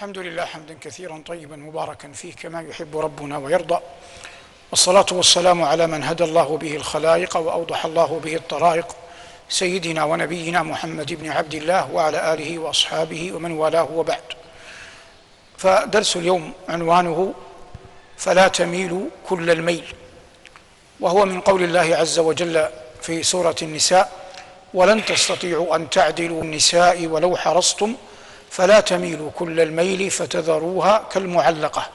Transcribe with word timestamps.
الحمد 0.00 0.18
لله 0.18 0.44
حمدا 0.44 0.76
كثيرا 0.80 1.22
طيبا 1.26 1.56
مباركا 1.56 2.12
فيه 2.12 2.32
كما 2.34 2.62
يحب 2.62 2.98
ربنا 2.98 3.38
ويرضى. 3.38 3.78
والصلاة 4.70 5.06
والسلام 5.12 5.62
على 5.62 5.86
من 5.86 6.02
هدى 6.02 6.24
الله 6.24 6.56
به 6.56 6.76
الخلائق 6.76 7.36
وأوضح 7.36 7.84
الله 7.84 8.20
به 8.24 8.36
الطرائق. 8.36 8.86
سيدنا 9.48 10.04
ونبينا 10.04 10.62
محمد 10.62 11.14
بن 11.14 11.30
عبد 11.30 11.54
الله 11.54 11.92
وعلى 11.92 12.34
آله 12.34 12.58
وأصحابه 12.58 13.32
ومن 13.32 13.52
والاه 13.52 13.88
وبعد. 13.94 14.22
فدرس 15.58 16.16
اليوم 16.16 16.52
عنوانه 16.68 17.34
فلا 18.16 18.48
تميلوا 18.48 19.04
كل 19.28 19.50
الميل. 19.50 19.94
وهو 21.00 21.24
من 21.24 21.40
قول 21.40 21.62
الله 21.62 21.96
عز 21.96 22.18
وجل 22.18 22.68
في 23.02 23.22
سورة 23.22 23.56
النساء 23.62 24.12
ولن 24.74 25.04
تستطيعوا 25.04 25.76
أن 25.76 25.90
تعدلوا 25.90 26.42
النساء 26.42 27.06
ولو 27.06 27.36
حرصتم 27.36 27.94
فلا 28.50 28.80
تميلوا 28.80 29.30
كل 29.30 29.60
الميل 29.60 30.10
فتذروها 30.10 31.04
كالمعلقة. 31.12 31.86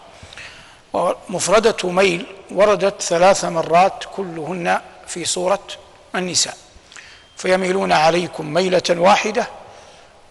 ومفردة 0.94 1.90
ميل 1.90 2.26
وردت 2.52 3.02
ثلاث 3.02 3.46
مرات 3.46 4.04
كلهن 4.16 4.82
في 5.08 5.26
سورة 5.26 5.68
النساء. 6.16 6.58
فيميلون 7.38 7.91
عليكم 7.91 8.54
ميلة 8.54 8.84
واحدة 8.90 9.48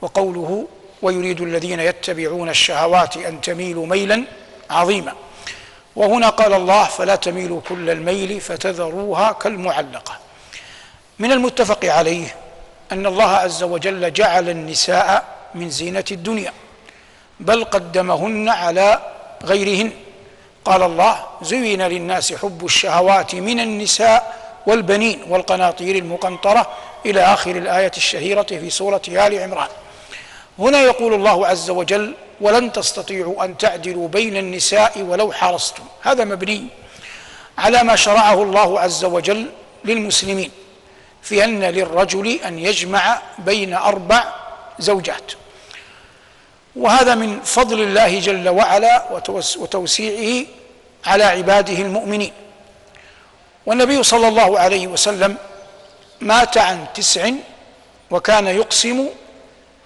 وقوله 0.03 0.67
ويريد 1.03 1.41
الذين 1.41 1.81
يتبعون 1.81 2.49
الشهوات 2.49 3.17
أن 3.17 3.41
تميلوا 3.41 3.87
ميلا 3.87 4.25
عظيما. 4.71 5.13
وهنا 5.97 6.29
قال 6.29 6.53
الله 6.53 6.85
فلا 6.85 7.17
تميلوا 7.17 7.61
كل 7.69 7.91
الميل 7.91 8.41
فتذروها 8.41 9.33
كالمعلقة. 9.33 10.19
من 11.19 11.33
المتفق 11.33 11.85
عليه 11.85 12.37
أن 12.93 13.07
الله 13.07 13.31
عز 13.31 13.63
وجل 13.63 14.13
جعل 14.13 14.49
النساء 14.51 15.25
من 15.55 15.71
زينة 15.71 16.05
الدنيا 16.11 16.53
بل 17.41 17.65
قدمهن 17.65 18.49
على 18.49 19.01
غيرهن. 19.45 19.91
قال 20.65 20.83
الله 20.83 21.25
زين 21.43 21.83
للناس 21.83 22.33
حب 22.33 22.65
الشهوات 22.65 23.35
من 23.35 23.61
النساء 23.61 24.45
والبنين 24.67 25.23
والقناطير 25.29 25.97
المقنطرة 25.97 26.67
إلى 27.07 27.21
آخر 27.21 27.51
الآية 27.51 27.93
الشهيرة 27.97 28.43
في 28.43 28.71
سورة 28.71 29.03
آل 29.09 29.39
عمران. 29.39 29.69
هنا 30.59 30.81
يقول 30.81 31.15
الله 31.15 31.47
عز 31.47 31.71
وجل 31.71 32.15
ولن 32.41 32.73
تستطيعوا 32.73 33.45
أن 33.45 33.59
تعدلوا 33.59 34.09
بين 34.09 34.37
النساء 34.37 35.03
ولو 35.03 35.33
حرصتم. 35.33 35.83
هذا 36.03 36.25
مبني 36.25 36.67
على 37.59 37.83
ما 37.83 37.97
شرعه 37.97 38.43
الله 38.43 38.81
عز 38.81 39.05
وجل 39.05 39.47
للمسلمين 39.85 40.51
في 41.23 41.45
أن 41.45 41.65
للرجل 41.65 42.41
أن 42.45 42.59
يجمع 42.59 43.19
بين 43.39 43.75
أربع 43.75 44.25
زوجات. 44.79 45.33
وهذا 46.77 47.15
من 47.15 47.41
فضل 47.41 47.81
الله 47.81 48.21
جل 48.21 48.49
وعلا 48.49 49.09
وتوسيعه 49.59 50.47
على 51.07 51.25
عباده 51.25 51.75
المؤمنين. 51.75 52.33
والنبي 53.67 54.03
صلى 54.03 54.29
الله 54.29 54.59
عليه 54.59 54.87
وسلم 54.87 55.37
مات 56.21 56.59
عن 56.59 56.87
تسع 56.95 57.31
وكان 58.11 58.47
يقسم 58.47 59.09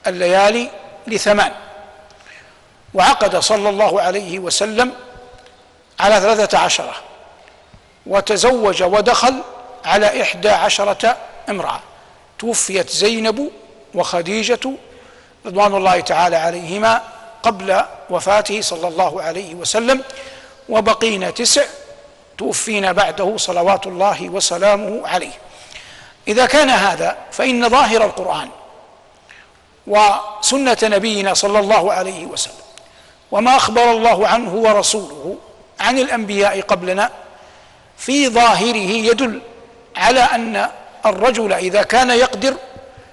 الليالي 0.06 0.70
لثمان. 1.06 1.53
وعقد 2.94 3.36
صلى 3.36 3.69
الله 3.69 4.00
عليه 4.03 4.39
وسلم 4.39 4.92
على 6.00 6.20
ثلاثة 6.20 6.59
عشرة 6.59 6.94
وتزوج 8.06 8.83
ودخل 8.83 9.34
على 9.84 10.22
إحدى 10.22 10.48
عشرة 10.48 11.16
امرأة. 11.48 11.81
توفيت 12.39 12.91
زينب 12.91 13.50
وخديجة 13.94 14.72
رضوان 15.49 15.75
الله 15.75 16.01
تعالى 16.01 16.37
عليهما 16.37 17.03
قبل 17.43 17.83
وفاته 18.11 18.61
صلى 18.61 18.89
الله 18.89 19.23
عليه 19.23 19.55
وسلم 19.55 20.03
وبقينا 20.69 21.31
تسع 21.31 21.65
توفينا 22.39 22.93
بعده 22.93 23.37
صلوات 23.37 23.87
الله 23.87 24.29
وسلامه 24.29 25.09
عليه. 25.09 25.33
إذا 26.28 26.47
كان 26.47 26.71
هذا 26.71 27.17
فإن 27.33 27.69
ظاهر 27.69 28.05
القرآن 28.05 28.49
وسنة 29.87 30.77
نبينا 30.83 31.34
صلى 31.34 31.59
الله 31.59 31.93
عليه 31.93 32.27
وسلم 32.27 32.55
وما 33.31 33.56
أخبر 33.56 33.91
الله 33.91 34.28
عنه 34.28 34.55
ورسوله 34.55 35.37
عن 35.81 35.99
الأنبياء 35.99 36.61
قبلنا 36.61 37.11
في 37.99 38.28
ظاهره 38.28 38.91
يدل 38.91 39.41
على 39.97 40.21
أن 40.21 40.69
الرجل 41.06 41.53
إذا 41.53 41.83
كان 41.83 42.11
يقدر 42.11 42.55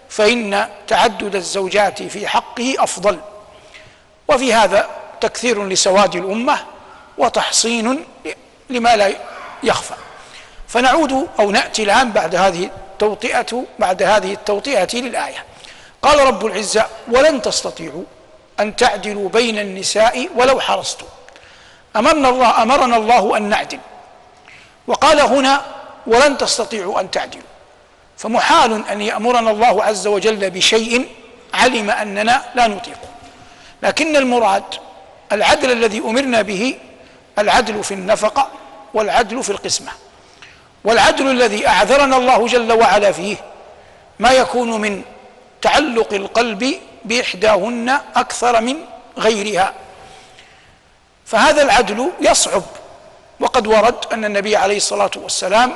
فإن 0.10 0.70
تعدد 0.88 1.36
الزوجات 1.36 2.04
في 2.04 2.28
حقه 2.28 2.76
أفضل. 2.80 3.20
وفي 4.28 4.54
هذا 4.54 4.90
تكثير 5.22 5.68
لسواد 5.68 6.16
الأمة 6.16 6.58
وتحصين 7.18 8.06
لما 8.70 8.96
لا 8.96 9.14
يخفى. 9.64 9.94
فنعود 10.68 11.28
أو 11.40 11.52
نأتي 11.52 11.84
الآن 11.84 12.12
بعد 12.12 12.36
هذه 12.36 12.64
التوطئة 12.64 13.64
بعد 13.80 14.04
هذه 14.04 14.34
التوطئة 14.34 14.98
للآية. 14.98 15.46
قال 16.02 16.28
رب 16.28 16.46
العزة 16.46 16.86
ولن 17.08 17.42
تستطيعوا 17.42 18.04
أن 18.60 18.76
تعدلوا 18.76 19.30
بين 19.30 19.60
النساء 19.60 20.30
ولو 20.36 20.60
حرصتم. 20.60 21.06
أمرنا 21.96 22.30
الله 22.30 22.62
أمرنا 22.62 22.98
الله 22.98 23.38
أن 23.38 23.44
نعدل. 23.44 23.80
وقال 24.88 25.20
هنا 25.20 25.62
ولن 26.08 26.38
تستطيعوا 26.38 27.00
أن 27.00 27.12
تعدلوا. 27.12 27.44
فمحال 28.18 28.88
أن 28.88 29.02
يأمرنا 29.02 29.52
الله 29.52 29.84
عز 29.84 30.08
وجل 30.08 30.50
بشيء 30.50 31.10
علم 31.54 31.90
أننا 31.90 32.44
لا 32.56 32.68
نطيقه 32.68 33.08
لكن 33.84 34.16
المراد 34.16 34.64
العدل 35.32 35.72
الذي 35.72 36.00
أمرنا 36.00 36.42
به 36.42 36.78
العدل 37.40 37.84
في 37.84 37.94
النفقة 37.94 38.48
والعدل 38.94 39.44
في 39.44 39.50
القسمة. 39.50 39.92
والعدل 40.84 41.32
الذي 41.32 41.68
أعذرنا 41.68 42.18
الله 42.18 42.48
جل 42.48 42.72
وعلا 42.74 43.12
فيه 43.12 43.38
ما 44.20 44.32
يكون 44.32 44.82
من 44.82 45.02
تعلق 45.62 46.14
القلب 46.14 46.76
بإحداهن 47.06 48.00
أكثر 48.16 48.62
من 48.62 48.76
غيرها. 49.18 49.74
فهذا 51.26 51.62
العدل 51.62 52.12
يصعب. 52.22 52.64
وقد 53.40 53.68
ورد 53.68 54.06
أن 54.14 54.26
النبي 54.26 54.56
عليه 54.56 54.78
الصلاة 54.78 55.12
والسلام 55.16 55.74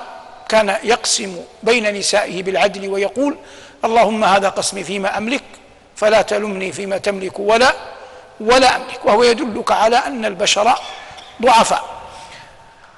كان 0.49 0.77
يقسم 0.83 1.41
بين 1.63 1.93
نسائه 1.99 2.43
بالعدل 2.43 2.87
ويقول 2.89 3.37
اللهم 3.85 4.23
هذا 4.23 4.49
قسمي 4.49 4.83
فيما 4.83 5.17
أملك 5.17 5.43
فلا 5.95 6.21
تلمني 6.21 6.71
فيما 6.71 6.97
تملك 6.97 7.39
ولا 7.39 7.73
ولا 8.39 8.75
أملك. 8.75 9.05
وهو 9.05 9.23
يدلك 9.23 9.71
على 9.71 9.97
أن 9.97 10.25
البشر 10.25 10.75
ضعفاء 11.41 11.83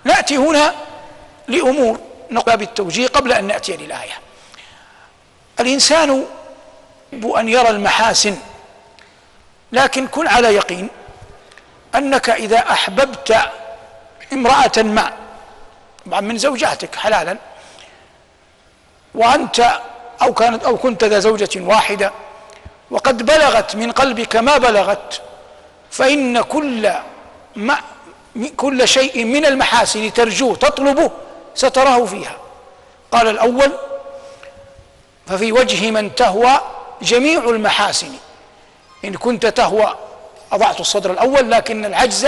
نأتي 0.03 0.38
هنا 0.38 0.75
لأمور 1.47 2.00
نقبل 2.31 2.57
بالتوجيه 2.57 3.07
قبل 3.07 3.34
أن 3.34 3.47
نأتي 3.47 3.78
للآية. 3.78 4.13
الإنسان 5.59 6.25
أن 7.13 7.50
يرى 7.50 7.69
المحاسن 7.69 8.38
لكن 9.72 10.07
كن 10.07 10.28
على 10.28 10.56
يقين 10.56 10.90
أنك 11.95 12.29
إذا 12.29 12.57
أحببت 12.57 13.38
امرأة 14.34 14.72
ما 14.78 15.21
طبعا 16.06 16.22
من 16.22 16.38
زوجاتك 16.38 16.95
حلالا. 16.95 17.38
وأنت 19.16 19.79
أو 20.22 20.34
كانت 20.34 20.63
أو 20.63 20.78
كنت 20.78 21.03
ذا 21.03 21.19
زوجة 21.19 21.50
واحدة 21.56 22.12
وقد 22.91 23.25
بلغت 23.25 23.75
من 23.75 23.91
قلبك 23.91 24.35
ما 24.35 24.57
بلغت 24.57 25.22
فإن 25.91 26.41
كل 26.41 26.94
ما 27.56 27.78
كل 28.57 28.88
شيء 28.88 29.25
من 29.25 29.45
المحاسن 29.45 30.13
ترجوه 30.13 30.56
تطلبه 30.56 31.11
ستراه 31.56 32.06
فيها. 32.06 32.38
قال 33.11 33.28
الأول 33.28 33.72
ففي 35.28 35.51
وجه 35.51 35.91
من 35.91 36.16
تهوى 36.16 36.61
جميع 37.01 37.44
المحاسن. 37.44 38.13
إن 39.06 39.13
كنت 39.13 39.45
تهوى 39.45 39.95
أضعت 40.51 40.79
الصدر 40.79 41.11
الأول 41.11 41.52
لكن 41.52 41.85
العجز 41.85 42.28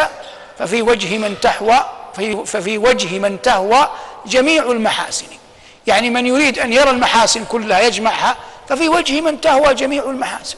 ففي 0.59 0.81
وجه 0.81 1.17
من 1.17 1.39
تهوى 1.41 1.79
ففي 2.45 2.77
وجه 2.77 3.19
من 3.19 3.41
تهوى 3.41 3.89
جميع 4.25 4.63
المحاسن. 4.63 5.25
يعني 5.87 6.09
من 6.09 6.25
يريد 6.25 6.59
أن 6.59 6.73
يرى 6.73 6.89
المحاسن 6.89 7.45
كلها 7.45 7.81
يجمعها 7.81 8.35
ففي 8.69 8.89
وجه 8.89 9.21
من 9.21 9.41
تهوى 9.41 9.73
جميع 9.73 10.03
المحاسن. 10.03 10.57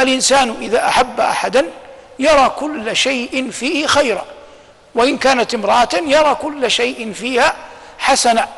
الإنسان 0.00 0.56
إذا 0.60 0.88
أحب 0.88 1.20
أحدا 1.20 1.66
يرى 2.18 2.52
كل 2.58 2.96
شيء 2.96 3.50
فيه 3.50 3.86
خيرا 3.86 4.24
وإن 4.94 5.18
كانت 5.18 5.54
امرأة 5.54 5.88
يرى 5.94 6.34
كل 6.34 6.70
شيء 6.70 7.12
فيها 7.12 7.54
حسنا. 7.98 8.48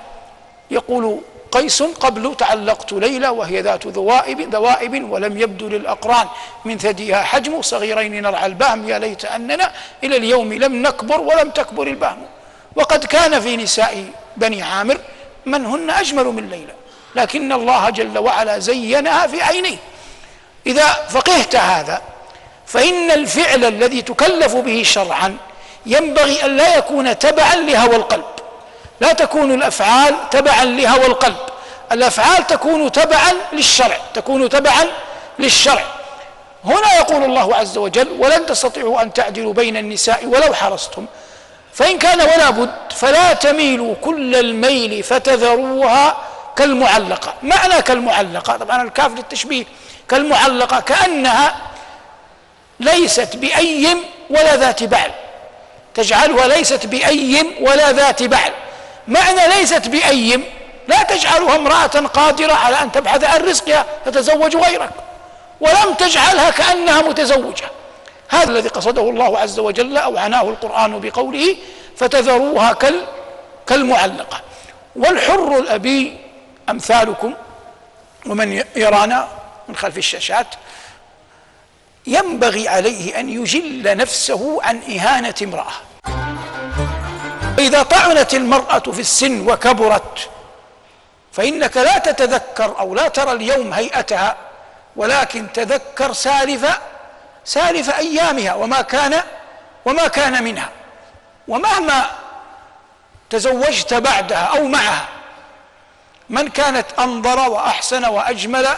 يقول 0.70 1.20
قيس 1.52 1.82
قبل 1.82 2.34
تعلقت 2.38 2.92
ليلى 2.92 3.28
وهي 3.28 3.60
ذات 3.60 3.86
ذوائب 3.86 4.54
ذوائب 4.54 5.10
ولم 5.10 5.40
يبدو 5.40 5.68
للأقران. 5.68 6.26
من 6.64 6.78
ثديها 6.78 7.22
حجم 7.22 7.62
صغيرين 7.62 8.22
نرعى 8.22 8.46
البهم 8.46 8.88
يا 8.88 8.98
ليت 8.98 9.24
أننا 9.24 9.72
إلى 10.04 10.16
اليوم 10.16 10.52
لم 10.52 10.82
نكبر 10.82 11.20
ولم 11.20 11.50
تكبر 11.50 11.86
البهم. 11.86 12.26
وقد 12.76 13.04
كان 13.04 13.40
في 13.40 13.56
نساء 13.56 14.04
بني 14.36 14.62
عامر 14.62 14.98
من 15.46 15.66
هن 15.66 15.90
أجمل 15.90 16.24
من 16.24 16.48
ليلى 16.50 16.74
لكن 17.14 17.52
الله 17.52 17.90
جل 17.90 18.18
وعلا 18.18 18.58
زينها 18.58 19.26
في 19.26 19.42
عينيه. 19.42 19.76
إذا 20.66 20.86
فقهت 20.86 21.56
هذا 21.56 22.02
فإن 22.66 23.10
الفعل 23.10 23.64
الذي 23.64 24.02
تكلف 24.02 24.56
به 24.56 24.82
شرعا 24.82 25.36
ينبغي 25.86 26.44
أن 26.44 26.56
لا 26.56 26.76
يكون 26.76 27.18
تبعا 27.18 27.54
لهوى 27.56 27.96
القلب. 27.96 28.24
لا 29.00 29.12
تكون 29.12 29.54
الأفعال 29.54 30.14
تبعا 30.30 30.64
لهوى 30.64 31.06
القلب. 31.06 31.36
الأفعال 31.92 32.46
تكون 32.46 32.92
تبعا 32.92 33.32
للشرع 33.52 33.98
تكون 34.14 34.48
تبعا 34.48 34.86
للشرع. 35.38 35.84
هنا 36.64 36.94
يقول 36.94 37.24
الله 37.24 37.56
عز 37.56 37.78
وجل 37.78 38.08
ولن 38.18 38.46
تستطيعوا 38.46 39.02
أن 39.02 39.12
تعدلوا 39.12 39.52
بين 39.52 39.76
النساء 39.76 40.26
ولو 40.26 40.54
حرصتم 40.54 41.06
فإن 41.74 41.98
كان 41.98 42.20
ولا 42.20 42.50
بد 42.50 42.74
فلا 42.96 43.32
تميلوا 43.32 43.94
كل 44.02 44.36
الميل 44.36 45.02
فتذروها 45.02 46.16
كالمعلقة. 46.56 47.34
معنى 47.42 47.82
كالمعلقة 47.82 48.56
طبعا 48.56 48.82
الكاف 48.82 49.12
للتشبيه 49.12 49.64
كالمعلقة 50.08 50.80
كأنها 50.80 51.56
ليست 52.80 53.36
بأي 53.36 53.96
ولا 54.30 54.56
ذات 54.56 54.82
بعل. 54.82 55.10
تجعلها 55.94 56.46
ليست 56.46 56.86
بأي 56.86 57.46
ولا 57.60 57.92
ذات 57.92 58.22
بعل. 58.22 58.52
معنى 59.08 59.48
ليست 59.48 59.88
بأي 59.88 60.40
لا 60.88 61.02
تجعلها 61.02 61.56
امرأة 61.56 61.86
قادرة 62.06 62.52
على 62.52 62.82
أن 62.82 62.92
تبحث 62.92 63.24
عن 63.24 63.40
رزقها 63.40 63.86
تتزوج 64.04 64.56
غيرك 64.56 64.90
ولم 65.60 65.94
تجعلها 65.98 66.50
كأنها 66.50 67.02
متزوجة. 67.02 67.70
هذا 68.28 68.50
الذي 68.50 68.68
قصده 68.68 69.02
الله 69.02 69.38
عز 69.38 69.58
وجل 69.58 69.96
أو 69.96 70.18
عناه 70.18 70.42
القرآن 70.42 71.00
بقوله 71.00 71.56
فتذروها 71.96 72.72
كال 72.72 73.04
كالمعلقة. 73.66 74.40
والحر 74.96 75.58
الأبي 75.58 76.18
أمثالكم 76.70 77.34
ومن 78.26 78.62
يرانا 78.76 79.28
من 79.68 79.76
خلف 79.76 79.98
الشاشات 79.98 80.46
ينبغي 82.06 82.68
عليه 82.68 83.20
أن 83.20 83.28
يجل 83.28 83.96
نفسه 83.96 84.58
عن 84.62 84.80
إهانة 84.82 85.34
امرأة. 85.42 85.72
إذا 87.58 87.82
طعنت 87.82 88.34
المرأة 88.34 88.78
في 88.78 89.00
السن 89.00 89.48
وكبرت 89.50 90.30
فإنك 91.32 91.76
لا 91.76 91.98
تتذكر 91.98 92.78
أو 92.78 92.94
لا 92.94 93.08
ترى 93.08 93.32
اليوم 93.32 93.72
هيئتها 93.72 94.36
ولكن 94.96 95.52
تذكر 95.52 96.12
سالف 96.12 96.78
سالف 97.44 97.90
أيامها 97.98 98.54
وما 98.54 98.80
كان 98.80 99.22
وما 99.84 100.08
كان 100.08 100.44
منها. 100.44 100.68
ومهما 101.48 102.10
تزوجت 103.30 103.94
بعدها 103.94 104.44
أو 104.44 104.64
معها 104.64 105.08
من 106.30 106.48
كانت 106.48 106.86
أنظر 106.98 107.50
وأحسن 107.50 108.04
وأجمل 108.04 108.68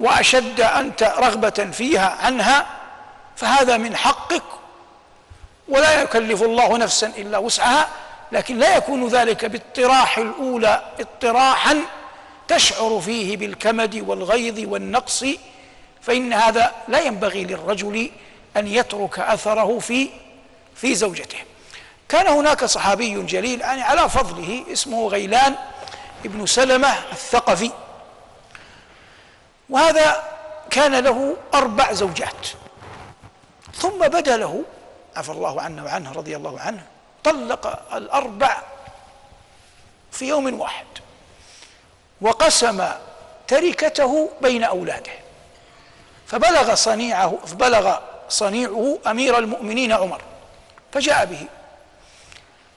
وأشد 0.00 0.60
أنت 0.60 1.02
رغبة 1.02 1.68
فيها 1.72 2.16
عنها 2.22 2.66
فهذا 3.36 3.76
من 3.76 3.96
حقك 3.96 4.42
ولا 5.68 6.02
يكلف 6.02 6.42
الله 6.42 6.78
نفسا 6.78 7.06
إلا 7.06 7.38
وسعها 7.38 7.88
لكن 8.32 8.58
لا 8.58 8.76
يكون 8.76 9.08
ذلك 9.08 9.44
باطراح 9.44 10.18
الأولى 10.18 10.82
اطراحا 11.00 11.76
تشعر 12.48 13.00
فيه 13.00 13.36
بالكمد 13.36 14.04
والغيظ 14.06 14.72
والنقص 14.72 15.24
فإن 16.02 16.32
هذا 16.32 16.72
لا 16.88 17.00
ينبغي 17.00 17.44
للرجل 17.44 18.10
أن 18.56 18.66
يترك 18.66 19.18
أثره 19.18 19.78
في 19.78 20.08
في 20.74 20.94
زوجته. 20.94 21.38
كان 22.08 22.26
هناك 22.26 22.64
صحابي 22.64 23.22
جليل 23.22 23.60
يعني 23.60 23.82
على 23.82 24.08
فضله 24.08 24.64
اسمه 24.72 25.08
غيلان 25.08 25.54
ابن 26.24 26.46
سلمة 26.46 26.94
الثقفي. 27.12 27.70
وهذا 29.70 30.22
كان 30.70 30.94
له 30.94 31.36
أربع 31.54 31.92
زوجات. 31.92 32.48
ثم 33.74 33.98
بدا 33.98 34.36
له 34.36 34.64
عفى 35.16 35.32
الله 35.32 35.60
عنه 35.60 35.84
وعنه 35.84 36.12
رضي 36.12 36.36
الله 36.36 36.60
عنه 36.60 36.82
طلق 37.24 37.94
الأربع 37.94 38.62
في 40.12 40.28
يوم 40.28 40.60
واحد 40.60 40.86
وقسم 42.20 42.88
تركته 43.48 44.30
بين 44.42 44.64
أولاده 44.64 45.12
فبلغ 46.26 46.74
صنيعه 46.74 47.38
فبلغ 47.46 47.98
صنيعه 48.28 48.98
أمير 49.06 49.38
المؤمنين 49.38 49.92
عمر 49.92 50.22
فجاء 50.92 51.24
به 51.24 51.46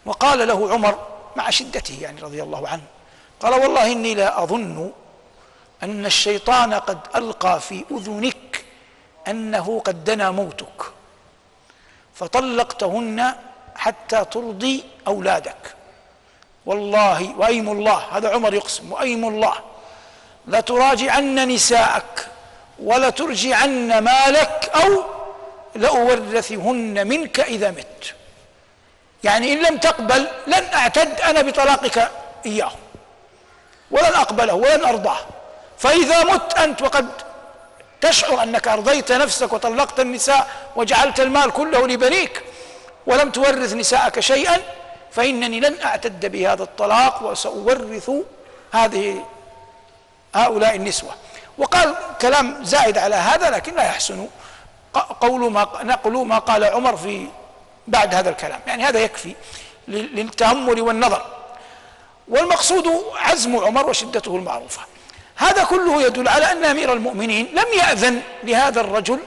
وقال 0.06 0.48
له 0.48 0.74
عمر 0.74 1.08
مع 1.36 1.50
شدته 1.50 1.98
يعني 2.02 2.22
رضي 2.22 2.44
الله 2.44 2.68
عنه 2.68 2.84
قال 3.40 3.54
والله 3.54 3.92
إني 3.92 4.16
لا 4.16 4.44
أظن 4.44 4.92
أن 5.84 6.06
الشيطان 6.06 6.74
قد 6.74 7.00
ألقى 7.16 7.60
في 7.62 7.86
أذنك 7.92 8.66
أنه 9.28 9.82
قد 9.86 10.04
دنا 10.04 10.32
موتك 10.32 10.69
فطلقتهن 12.20 13.34
حتى 13.76 14.26
ترضي 14.26 14.84
أولادك. 15.08 15.76
والله 16.66 17.34
وأيم 17.38 17.70
الله 17.70 18.04
هذا 18.12 18.30
عمر 18.30 18.54
يقسم 18.54 18.92
وأيم 18.92 19.28
الله. 19.28 19.54
لتراجعن 20.48 21.36
نساءك 21.36 22.28
ولترجعن 22.80 24.00
مالك 24.00 24.72
أو 24.76 25.04
لأورثهن 25.76 27.08
منك 27.08 27.40
إذا 27.40 27.72
مت. 27.72 28.14
يعني 29.24 29.54
إن 29.54 29.58
لم 29.58 29.78
تقبل 29.78 30.28
لن 30.48 30.64
أعتد 30.74 31.22
أنا 31.22 31.42
بطلاقك 31.42 32.12
إياه. 32.46 32.72
ولن 33.92 34.14
أقبله 34.16 34.54
ولن 34.54 34.86
أرضاه. 34.86 35.18
فإذا 35.78 36.24
مت 36.24 36.54
أنت 36.54 36.82
وقد 36.82 37.29
تشعر 38.02 38.44
أنك 38.44 38.68
أرضيت 38.68 39.12
نفسك 39.12 39.54
وطلقت 39.54 40.00
النساء 40.00 40.50
وجعلت 40.76 41.20
المال 41.20 41.52
كله 41.52 41.88
لبنيك 41.88 42.44
ولم 43.08 43.32
تورث 43.32 43.74
نساءك 43.74 44.20
شيئا 44.20 44.58
فإنني 45.12 45.60
لن 45.60 45.82
أعتد 45.82 46.26
بهذا 46.26 46.64
الطلاق 46.64 47.24
وسأورث 47.24 48.12
هذه 48.72 49.26
هؤلاء 50.36 50.76
النسوة. 50.76 51.12
وقال 51.58 51.96
كلام 52.22 52.64
زائد 52.64 52.98
على 52.98 53.16
هذا 53.16 53.50
لكن 53.50 53.76
لا 53.76 53.84
يحسن 53.84 54.28
قول 55.22 55.52
ما 55.52 55.68
نقل 55.84 56.12
ما 56.12 56.40
قال 56.40 56.64
عمر 56.64 56.98
في 56.98 57.28
بعد 57.88 58.16
هذا 58.16 58.30
الكلام. 58.30 58.60
يعني 58.68 58.84
هذا 58.84 59.00
يكفي 59.00 59.36
للتأمل 59.88 60.82
والنظر. 60.82 61.26
والمقصود 62.28 63.04
عزم 63.16 63.58
عمر 63.66 63.90
وشدته 63.90 64.36
المعروفة. 64.36 64.82
هذا 65.40 65.64
كله 65.64 66.02
يدل 66.02 66.28
على 66.28 66.52
أن 66.52 66.64
أمير 66.64 66.94
المؤمنين 66.94 67.46
لم 67.46 67.66
يأذن 67.78 68.22
لهذا 68.44 68.82
الرجل 68.82 69.20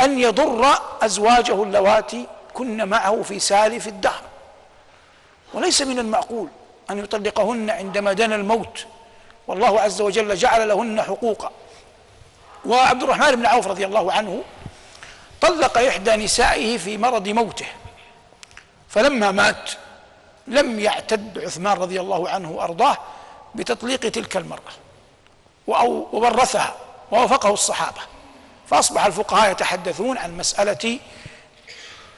أن 0.00 0.18
يضر 0.18 0.66
أزواجه 1.02 1.62
اللواتي 1.62 2.26
كن 2.54 2.88
معه 2.88 3.22
في 3.22 3.38
سالف 3.38 3.88
الدهر. 3.88 4.22
وليس 5.54 5.82
من 5.82 5.98
المعقول 5.98 6.48
أن 6.90 6.98
يطلقهن 6.98 7.70
عندما 7.70 8.12
دنا 8.12 8.34
الموت. 8.34 8.86
والله 9.46 9.80
عز 9.80 10.00
وجل 10.00 10.34
جعل 10.34 10.68
لهن 10.68 11.02
حقوقا. 11.02 11.50
وعبد 12.64 13.02
الرحمن 13.02 13.36
بن 13.36 13.46
عوف 13.46 13.66
رضي 13.66 13.86
الله 13.86 14.12
عنه 14.12 14.42
طلق 15.40 15.78
إحدى 15.78 16.16
نسائه 16.16 16.78
في 16.78 16.98
مرض 16.98 17.28
موته. 17.28 17.66
فلما 18.88 19.30
مات 19.30 19.70
لم 20.46 20.80
يعتد 20.80 21.38
عثمان 21.38 21.76
رضي 21.78 22.00
الله 22.00 22.28
عنه 22.28 22.50
وأرضاه 22.50 22.98
بتطليق 23.54 24.00
تلك 24.00 24.36
المرأة. 24.36 24.72
وورثها 26.12 26.74
ووافقه 27.10 27.52
الصحابة. 27.52 28.00
فأصبح 28.70 29.06
الفقهاء 29.06 29.50
يتحدثون 29.50 30.18
عن 30.18 30.36
مسألة 30.36 30.98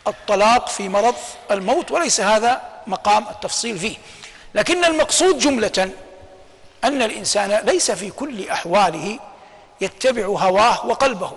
الطلاق 0.06 0.68
في 0.68 0.88
مرض 0.88 1.14
الموت 1.50 1.90
وليس 1.90 2.20
هذا 2.20 2.62
مقام 2.86 3.28
التفصيل 3.28 3.78
فيه. 3.78 3.96
لكن 4.54 4.84
المقصود 4.84 5.38
جملة 5.38 5.90
أن 6.84 7.02
الإنسان 7.02 7.50
ليس 7.64 7.90
في 7.90 8.10
كل 8.10 8.48
أحواله 8.48 9.18
يتبع 9.80 10.26
هواه 10.26 10.86
وقلبه. 10.86 11.32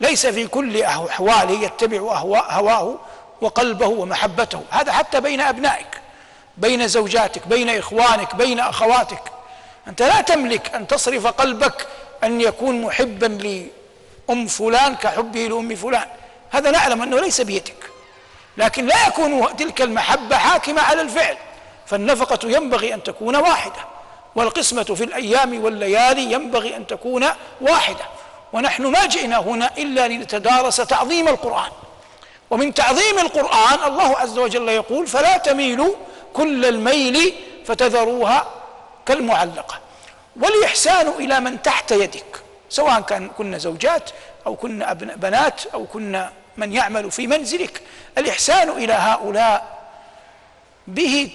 ليس 0.00 0.26
في 0.26 0.46
كل 0.46 0.82
أحواله 0.82 1.64
يتبع 1.64 1.98
هواه 1.98 2.98
وقلبه 3.40 3.86
ومحبته. 3.86 4.62
هذا 4.70 4.92
حتى 4.92 5.20
بين 5.20 5.40
أبنائك 5.40 6.00
بين 6.56 6.88
زوجاتك 6.88 7.46
بين 7.46 7.78
إخوانك 7.78 8.34
بين 8.34 8.60
أخواتك. 8.60 9.22
أنت 9.88 10.02
لا 10.02 10.20
تملك 10.20 10.74
أن 10.74 10.86
تصرف 10.86 11.26
قلبك 11.26 11.86
أن 12.24 12.40
يكون 12.40 12.82
محبا 12.82 13.26
لأم 13.26 14.46
فلان 14.46 14.94
كحبه 14.94 15.40
لأم 15.40 15.74
فلان. 15.74 16.06
هذا 16.50 16.70
نعلم 16.70 17.02
أنه 17.02 17.20
ليس 17.20 17.40
بيدك. 17.40 17.90
لكن 18.56 18.86
لا 18.86 19.06
يكون 19.06 19.56
تلك 19.56 19.82
المحبة 19.82 20.36
حاكمة 20.36 20.82
على 20.82 21.00
الفعل. 21.02 21.36
فالنفقة 21.86 22.38
ينبغي 22.50 22.94
أن 22.94 23.02
تكون 23.02 23.36
واحدة. 23.36 23.94
والقسمة 24.36 24.82
في 24.82 25.04
الأيام 25.04 25.64
والليالي 25.64 26.32
ينبغي 26.32 26.76
أن 26.76 26.86
تكون 26.86 27.26
واحدة. 27.60 28.04
ونحن 28.52 28.86
ما 28.86 29.06
جئنا 29.06 29.38
هنا 29.38 29.70
إلا 29.78 30.08
لنتدارس 30.08 30.76
تعظيم 30.76 31.28
القرآن. 31.28 31.70
ومن 32.50 32.74
تعظيم 32.74 33.18
القرآن 33.18 33.78
الله 33.86 34.18
عز 34.18 34.38
وجل 34.38 34.68
يقول 34.68 35.06
فلا 35.06 35.36
تميلوا 35.36 35.94
كل 36.32 36.64
الميل 36.64 37.34
فتذروها 37.64 38.46
كالمعلقة. 39.06 39.80
والإحسان 40.36 41.08
إلى 41.08 41.40
من 41.40 41.62
تحت 41.62 41.92
يدك 41.92 42.42
سواء 42.68 43.00
كان 43.00 43.28
كن 43.28 43.58
زوجات 43.58 44.10
أو 44.46 44.56
كنا 44.56 44.92
بنات 44.92 45.66
أو 45.66 45.86
كنا 45.86 46.32
من 46.56 46.72
يعمل 46.72 47.10
في 47.10 47.26
منزلك. 47.26 47.82
الإحسان 48.18 48.68
إلى 48.70 48.92
هؤلاء 48.92 49.84
به 50.86 51.30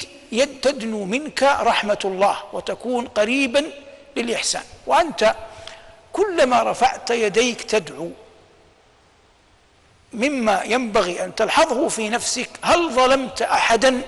تدنو 0.61 1.05
منك 1.05 1.43
رحمة 1.43 1.99
الله 2.05 2.37
وتكون 2.53 3.07
قريبا 3.07 3.71
للإحسان. 4.15 4.63
وأنت 4.87 5.35
كلما 6.13 6.63
رفعت 6.63 7.09
يديك 7.09 7.61
تدعو 7.61 8.09
مما 10.13 10.63
ينبغي 10.63 11.23
أن 11.23 11.35
تلحظه 11.35 11.87
في 11.87 12.09
نفسك 12.09 12.49
هل 12.61 12.91
ظلمت 12.91 13.41
أحدا؟ 13.41 14.01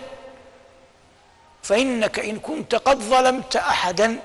فإنك 1.63 2.20
إن 2.20 2.39
كنت 2.39 2.75
قد 2.75 3.00
ظلمت 3.00 3.56
أحدا 3.56 4.20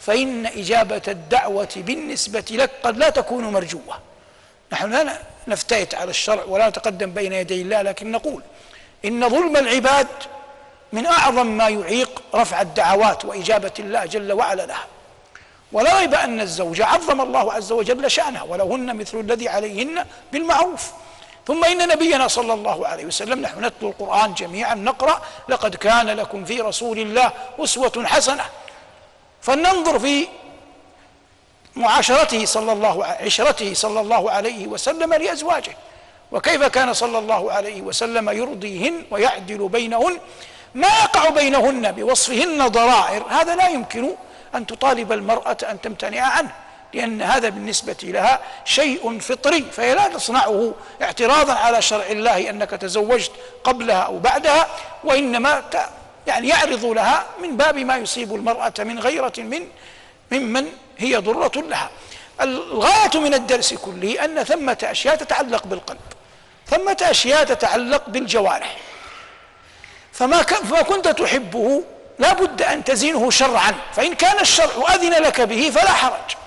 فإن 0.00 0.46
إجابة 0.46 1.02
الدعوة 1.08 1.68
بالنسبة 1.76 2.44
لك 2.50 2.70
قد 2.82 2.96
لا 2.96 3.10
تكون 3.10 3.44
مرجوة. 3.44 3.98
نحن 4.72 4.90
لا 4.90 5.18
نفتئت 5.48 5.94
على 5.94 6.10
الشرع 6.10 6.44
ولا 6.44 6.68
نتقدم 6.68 7.10
بين 7.10 7.32
يدي 7.32 7.62
الله 7.62 7.82
لكن 7.82 8.10
نقول 8.10 8.42
إن 9.04 9.28
ظلم 9.28 9.56
العباد 9.56 10.06
من 10.92 11.06
أعظم 11.06 11.46
ما 11.46 11.68
يعيق 11.68 12.22
رفع 12.34 12.60
الدعوات 12.60 13.24
وإجابة 13.24 13.72
الله 13.78 14.04
جل 14.04 14.32
وعلا 14.32 14.66
لها. 14.66 14.86
ولا 15.72 16.00
ريب 16.00 16.14
أن 16.14 16.40
الزوجة 16.40 16.86
عظم 16.86 17.20
الله 17.20 17.52
عز 17.52 17.72
وجل 17.72 18.10
شأنها 18.10 18.42
ولهن 18.42 18.96
مثل 18.96 19.20
الذي 19.20 19.48
عليهن 19.48 20.06
بالمعروف. 20.32 20.92
ثم 21.46 21.64
إن 21.64 21.88
نبينا 21.88 22.28
صلى 22.28 22.52
الله 22.52 22.86
عليه 22.86 23.04
وسلم 23.04 23.40
نحن 23.40 23.64
نتلو 23.64 23.88
القرآن 23.88 24.34
جميعا 24.34 24.74
نقرأ 24.74 25.22
لقد 25.48 25.76
كان 25.76 26.06
لكم 26.06 26.44
في 26.44 26.60
رسول 26.60 26.98
الله 26.98 27.32
أسوة 27.58 28.04
حسنة. 28.06 28.44
فلننظر 29.42 29.98
في 29.98 30.28
معاشرته 31.76 32.44
صلى 32.44 32.72
الله 32.72 33.04
عشرته 33.04 33.74
صلى 33.74 34.00
الله 34.00 34.30
عليه 34.30 34.66
وسلم 34.66 35.14
لأزواجه. 35.14 35.76
وكيف 36.32 36.62
كان 36.62 36.92
صلى 36.92 37.18
الله 37.18 37.52
عليه 37.52 37.82
وسلم 37.82 38.30
يرضيهن 38.30 39.04
ويعدل 39.10 39.68
بينهن؟ 39.68 40.18
ما 40.74 40.88
يقع 40.88 41.28
بينهن 41.28 41.92
بوصفهن 41.92 42.68
ضرائر؟ 42.68 43.24
هذا 43.28 43.54
لا 43.54 43.68
يمكن 43.68 44.10
أن 44.54 44.66
تطالب 44.66 45.12
المرأة 45.12 45.56
أن 45.70 45.80
تمتنع 45.80 46.22
عنه. 46.22 46.52
لأن 46.94 47.22
هذا 47.22 47.48
بالنسبة 47.48 47.96
لها 48.02 48.40
شيء 48.64 49.18
فطري 49.18 49.64
فهي 49.72 49.94
لا 49.94 50.08
تصنعه 50.08 50.74
اعتراضا 51.02 51.52
على 51.52 51.82
شرع 51.82 52.06
الله 52.06 52.50
أنك 52.50 52.70
تزوجت 52.70 53.32
قبلها 53.64 54.00
أو 54.00 54.18
بعدها 54.18 54.66
وإنما 55.04 55.62
يعني 56.26 56.48
يعرض 56.48 56.84
لها 56.84 57.26
من 57.42 57.56
باب 57.56 57.78
ما 57.78 57.96
يصيب 57.96 58.34
المرأة 58.34 58.72
من 58.78 58.98
غيرة 58.98 59.32
من 59.38 59.66
ممن 60.32 60.72
هي 60.98 61.16
ضرة 61.16 61.52
لها. 61.56 61.90
الغاية 62.40 63.20
من 63.20 63.34
الدرس 63.34 63.74
كله 63.74 64.24
أن 64.24 64.44
ثمة 64.44 64.78
أشياء 64.82 65.16
تتعلق 65.16 65.66
بالقلب 65.66 65.98
ثمة 66.66 66.96
أشياء 67.02 67.44
تتعلق 67.44 68.08
بالجوارح. 68.08 68.76
فما, 70.12 70.42
كنت 70.82 71.08
تحبه 71.08 71.82
لا 72.18 72.32
بد 72.32 72.62
أن 72.62 72.84
تزينه 72.84 73.30
شرعا 73.30 73.74
فإن 73.92 74.14
كان 74.14 74.40
الشرع 74.40 74.94
أذن 74.94 75.12
لك 75.12 75.40
به 75.40 75.70
فلا 75.70 75.90
حرج. 75.90 76.39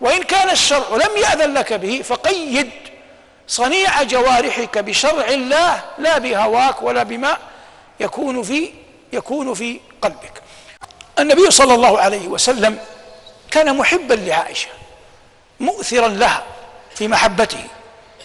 وإن 0.00 0.22
كان 0.22 0.50
الشرع 0.50 0.88
لم 0.96 1.16
يأذن 1.16 1.54
لك 1.54 1.72
به 1.72 2.02
فقيد 2.02 2.70
صنيع 3.48 4.02
جوارحك 4.02 4.78
بشرع 4.78 5.28
الله 5.28 5.82
لا 5.98 6.18
بهواك 6.18 6.82
ولا 6.82 7.02
بما 7.02 7.36
يكون 8.00 8.42
في 8.42 8.70
يكون 9.12 9.54
في 9.54 9.80
قلبك. 10.02 10.42
النبي 11.18 11.50
صلى 11.50 11.74
الله 11.74 11.98
عليه 11.98 12.28
وسلم 12.28 12.78
كان 13.50 13.76
محبا 13.76 14.14
لعائشة 14.14 14.68
مؤثرا 15.60 16.08
لها 16.08 16.42
في 16.94 17.08
محبته 17.08 17.64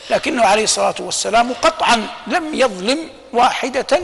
لكنه 0.09 0.45
عليه 0.45 0.63
الصلاة 0.63 0.95
والسلام 0.99 1.53
قطعا 1.53 2.07
لم 2.27 2.53
يظلم 2.53 3.09
واحدة 3.33 3.99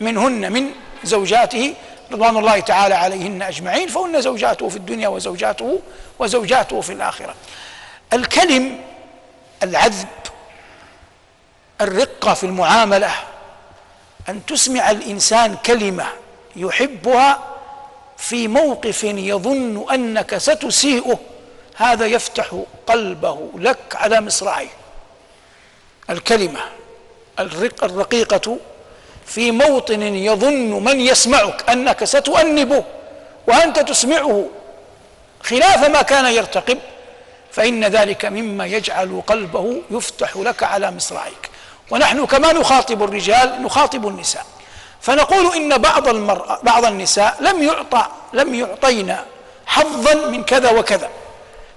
منهن 0.00 0.52
من 0.52 0.70
زوجاته 1.04 1.74
رضوان 2.12 2.36
الله 2.36 2.60
تعالى 2.60 2.94
عليهن 2.94 3.42
أجمعين 3.42 3.88
فهن 3.88 4.20
زوجاته 4.20 4.68
في 4.68 4.76
الدنيا 4.76 5.08
وزوجاته 5.08 5.80
وزوجاته 6.18 6.80
في 6.80 6.92
الآخرة. 6.92 7.34
الكلم 8.12 8.80
العذب 9.62 10.08
الرقة 11.80 12.34
في 12.34 12.44
المعاملة 12.44 13.10
أن 14.28 14.46
تسمع 14.46 14.90
الإنسان 14.90 15.56
كلمة 15.56 16.06
يحبها 16.56 17.38
في 18.16 18.48
موقف 18.48 19.04
يظن 19.04 19.92
أنك 19.92 20.38
ستسيئه 20.38 21.18
هذا 21.76 22.06
يفتح 22.06 22.62
قلبه 22.86 23.50
لك 23.54 23.78
على 23.94 24.20
مصراعيه. 24.20 24.68
الكلمة 26.10 26.60
الرق 27.38 27.84
الرقيقة 27.84 28.58
في 29.26 29.50
موطن 29.50 30.02
يظن 30.02 30.70
من 30.84 31.00
يسمعك 31.00 31.70
أنك 31.70 32.04
ستؤنبه 32.04 32.84
وأنت 33.46 33.78
تسمعه 33.78 34.46
خلاف 35.42 35.88
ما 35.88 36.02
كان 36.02 36.26
يرتقب 36.26 36.78
فإن 37.52 37.84
ذلك 37.84 38.24
مما 38.24 38.66
يجعل 38.66 39.22
قلبه 39.26 39.82
يفتح 39.90 40.36
لك 40.36 40.62
على 40.62 40.90
مصراعيك. 40.90 41.50
ونحن 41.90 42.26
كما 42.26 42.52
نخاطب 42.52 43.02
الرجال 43.02 43.62
نخاطب 43.62 44.08
النساء. 44.08 44.46
فنقول 45.00 45.56
إن 45.56 45.78
بعض 45.78 46.08
المرأة 46.08 46.58
بعض 46.62 46.84
النساء 46.84 47.36
لم 47.40 47.62
يعطى 47.62 48.06
لم 48.32 48.54
يعطين 48.54 49.16
حظا 49.66 50.14
من 50.14 50.44
كذا 50.44 50.70
وكذا. 50.70 51.10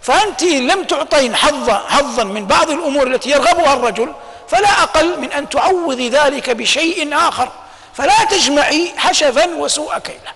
فأنت 0.02 0.44
لم 0.44 0.84
تعطين 0.84 1.36
حظا 1.36 1.74
حظا 1.88 2.24
من 2.24 2.46
بعض 2.46 2.70
الأمور 2.70 3.08
التي 3.08 3.30
يرغبها 3.30 3.74
الرجل 3.74 4.14
فلا 4.48 4.84
أقل 4.84 5.20
من 5.20 5.32
أن 5.32 5.50
تعوضي 5.50 6.10
ذلك 6.10 6.50
بشيء 6.50 7.16
آخر. 7.16 7.50
فلا 7.98 8.24
تجمعي 8.24 8.92
حشفا 8.98 9.46
وسوء 9.56 9.98
كيله 9.98 10.32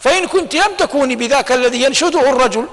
فإن 0.00 0.26
كنت 0.26 0.54
لم 0.54 0.74
تكوني 0.78 1.16
بذاك 1.16 1.52
الذي 1.52 1.82
ينشده 1.82 2.30
الرجل 2.30 2.68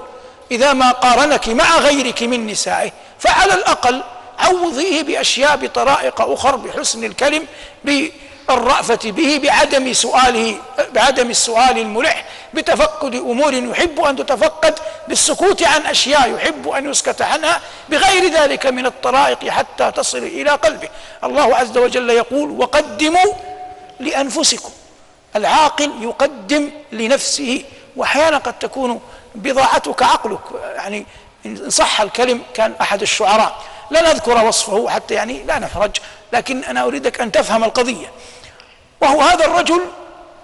إذا 0.50 0.72
ما 0.72 0.90
قارنك 0.90 1.48
مع 1.48 1.78
غيرك 1.78 2.22
من 2.22 2.46
نسائه 2.46 2.90
فعلى 3.18 3.54
الأقل 3.54 4.02
عوضيه 4.38 5.02
بأشياء 5.02 5.56
بطرائق 5.56 6.20
أخر 6.20 6.56
بحسن 6.56 7.04
الكلم 7.04 7.46
بالرأفة 7.84 9.10
به 9.10 9.40
بعدم 9.42 9.92
سؤاله 9.92 10.56
بعدم 10.94 11.30
السؤال 11.30 11.78
الملح 11.78 12.24
بتفقد 12.54 13.14
أمور 13.14 13.54
يحب 13.54 14.00
أن 14.00 14.16
تتفقد 14.16 14.78
بالسكوت 15.08 15.62
عن 15.62 15.86
أشياء 15.86 16.34
يحب 16.34 16.68
أن 16.68 16.90
يسكت 16.90 17.22
عنها 17.22 17.60
بغير 17.88 18.32
ذلك 18.32 18.66
من 18.66 18.86
الطرائق 18.86 19.48
حتى 19.48 19.90
تصل 19.90 20.18
إلى 20.18 20.50
قلبه. 20.50 20.88
الله 21.24 21.56
عز 21.56 21.78
وجل 21.78 22.10
يقول 22.10 22.50
وقدموا 22.50 23.32
لأنفسكم. 24.00 24.70
العاقل 25.36 25.92
يقدم 26.00 26.70
لنفسه 26.92 27.64
وأحيانا 27.96 28.38
قد 28.38 28.58
تكون 28.58 29.00
بضاعتك 29.34 30.02
عقلك 30.02 30.40
يعني 30.74 31.06
إن 31.46 31.70
صح 31.70 32.00
الكلم 32.00 32.42
كان 32.54 32.74
أحد 32.80 33.02
الشعراء. 33.02 33.62
لا 33.90 34.02
نذكر 34.12 34.44
وصفه 34.44 34.88
حتى 34.88 35.14
يعني 35.14 35.42
لا 35.42 35.58
نحرج 35.58 35.96
لكن 36.32 36.64
أنا 36.64 36.82
أريدك 36.82 37.20
أن 37.20 37.32
تفهم 37.32 37.64
القضية. 37.64 38.12
وهو 39.00 39.20
هذا 39.20 39.44
الرجل 39.44 39.80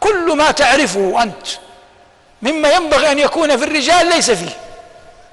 كل 0.00 0.37
ما 0.37 0.50
تعرفه 0.50 1.23
أنت. 1.23 1.47
مما 2.42 2.71
ينبغي 2.71 3.12
أن 3.12 3.18
يكون 3.18 3.57
في 3.57 3.64
الرجال 3.64 4.07
ليس 4.07 4.30
فيه. 4.30 4.57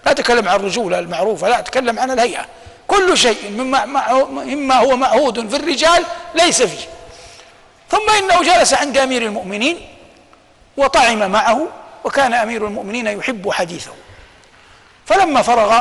لا 0.05 0.11
أتكلم 0.11 0.49
عن 0.49 0.55
الرجوله 0.55 0.99
المعروفة 0.99 1.49
لا 1.49 1.59
أتكلم 1.59 1.99
عن 1.99 2.11
الهيئة. 2.11 2.45
كل 2.87 3.17
شيء 3.17 3.49
مما, 3.51 3.85
مما 4.25 4.75
هو 4.75 4.95
معهود 4.95 5.49
في 5.49 5.55
الرجال 5.55 6.05
ليس 6.35 6.61
فيه. 6.61 6.87
ثم 7.89 8.09
إنه 8.17 8.43
جلس 8.43 8.73
عند 8.73 8.97
أمير 8.97 9.21
المؤمنين 9.21 9.87
وطعم 10.77 11.31
معه 11.31 11.67
وكان 12.03 12.33
أمير 12.33 12.67
المؤمنين 12.67 13.07
يحب 13.07 13.51
حديثه. 13.51 13.91
فلما 15.05 15.41
فرغ 15.41 15.79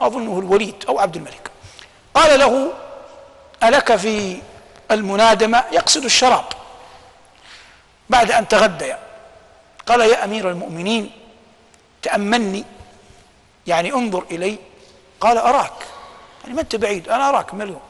أظنه 0.00 0.38
الوليد 0.38 0.84
أو 0.88 0.98
عبد 0.98 1.16
الملك 1.16 1.50
قال 2.14 2.38
له 2.40 2.72
ألك 3.62 3.96
في 3.96 4.36
المنادمة 4.90 5.64
يقصد 5.72 6.04
الشراب. 6.04 6.44
بعد 8.10 8.30
أن 8.30 8.48
تغديا. 8.48 8.98
قال 9.86 10.00
يا 10.00 10.24
أمير 10.24 10.50
المؤمنين 10.50 11.10
تأمني 12.02 12.64
يعني 13.66 13.92
انظر 13.92 14.24
إلي. 14.30 14.58
قال 15.20 15.38
أراك 15.38 15.72
يعني 16.42 16.54
ما 16.54 16.60
أنت 16.60 16.76
بعيد 16.76 17.08
أنا 17.08 17.28
أراك 17.28 17.54
مليون. 17.54 17.80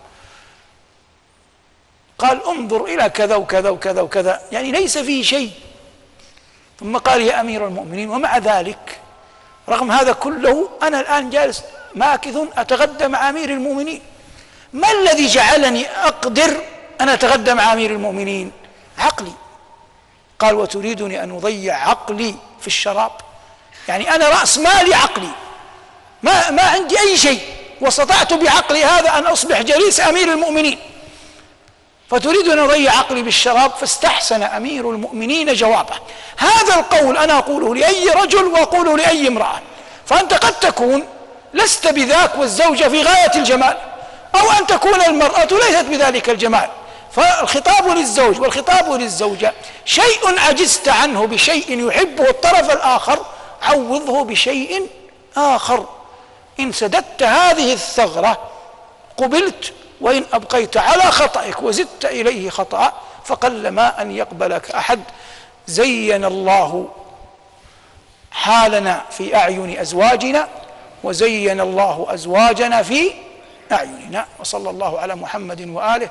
قال 2.18 2.47
انظر 2.47 2.85
إلى 2.85 3.11
كذا 3.11 3.37
وكذا 3.37 3.70
وكذا 3.70 4.00
وكذا 4.00 4.40
يعني 4.52 4.73
ليس 4.73 4.99
فيه 4.99 5.23
شيء. 5.23 5.50
ثم 6.80 6.97
قال 6.97 7.23
يا 7.23 7.40
أمير 7.40 7.66
المؤمنين 7.66 8.11
ومع 8.11 8.38
ذلك 8.38 9.00
رغم 9.68 9.92
هذا 9.92 10.12
كله 10.12 10.68
أنا 10.82 11.00
الآن 11.00 11.30
جالس 11.30 11.62
ماكث 11.94 12.37
أتغدى 12.56 13.09
مع 13.09 13.28
أمير 13.28 13.50
المؤمنين. 13.50 14.02
ما 14.73 14.90
الذي 14.90 15.26
جعلني 15.26 15.87
أقدر 15.88 16.61
أن 17.00 17.09
أتغدى 17.09 17.54
مع 17.54 17.73
أمير 17.73 17.90
المؤمنين؟ 17.90 18.52
عقلي. 18.99 19.32
قال 20.40 20.54
وتريدني 20.54 21.23
أن 21.25 21.30
أضيع 21.30 21.88
عقلي 21.88 22.35
في 22.61 22.66
الشراب. 22.66 23.11
يعني 23.88 24.14
أنا 24.14 24.28
رأس 24.28 24.59
مالي 24.59 24.94
عقلي. 24.94 25.30
ما 26.23 26.50
ما 26.50 26.62
عندي 26.62 27.00
أي 27.00 27.16
شيء. 27.16 27.40
واستطعت 27.80 28.32
بعقلي 28.32 28.85
هذا 28.85 29.18
أن 29.18 29.26
أصبح 29.26 29.62
جليس 29.62 30.00
أمير 30.00 30.32
المؤمنين. 30.32 30.78
فتريد 32.11 32.49
أن 32.49 32.59
أضيع 32.59 32.97
عقلي 32.97 33.23
بالشراب 33.23 33.70
فاستحسن 33.70 34.42
أمير 34.42 34.90
المؤمنين 34.90 35.54
جوابه. 35.54 35.94
هذا 36.37 36.75
القول 36.75 37.16
أنا 37.16 37.38
أقوله 37.38 37.75
لأي 37.75 38.09
رجل 38.09 38.44
وأقوله 38.44 38.97
لأي 38.97 39.28
امرأة. 39.28 39.61
فأنت 40.06 40.35
قد 40.35 40.52
تكون 40.52 41.06
لست 41.54 41.88
بذاك 41.88 42.38
والزوجة 42.38 42.88
في 42.88 43.02
غاية 43.02 43.35
الجمال 43.35 43.76
أو 44.35 44.52
أن 44.52 44.66
تكون 44.66 45.02
المرأة 45.02 45.49
ليست 45.50 45.85
بذلك 45.85 46.30
الجمال. 46.30 46.68
فالخطاب 47.12 47.88
للزوج 47.88 48.40
والخطاب 48.40 48.92
للزوجة 48.92 49.52
شيء 49.84 50.38
عجزت 50.38 50.88
عنه 50.88 51.26
بشيء 51.26 51.88
يحبه 51.88 52.30
الطرف 52.30 52.70
الآخر 52.70 53.18
عوضه 53.62 54.24
بشيء 54.24 54.88
آخر. 55.36 55.86
إن 56.60 56.72
سددت 56.72 57.22
هذه 57.22 57.72
الثغرة 57.72 58.50
قبلت 59.16 59.72
وإن 60.00 60.24
أبقيت 60.32 60.76
على 60.76 61.02
خطأك 61.02 61.62
وزدت 61.62 62.04
إليه 62.04 62.50
خطأ 62.50 62.92
فقلما 63.24 64.02
أن 64.02 64.10
يقبلك 64.10 64.70
أحد. 64.70 65.00
زين 65.66 66.24
الله 66.24 66.88
حالنا 68.32 69.02
في 69.10 69.36
أعين 69.36 69.78
أزواجنا 69.78 70.48
وزين 71.04 71.60
الله 71.60 72.06
أزواجنا 72.08 72.82
في 72.82 73.12
أعيننا. 73.72 74.26
وصلى 74.40 74.70
الله 74.70 75.00
على 75.00 75.14
محمد 75.14 75.68
وآله 75.68 76.10